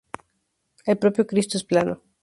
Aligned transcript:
El 0.87 0.97
propio 0.97 1.27
Cristo 1.27 1.59
es 1.59 1.63
plano. 1.63 2.01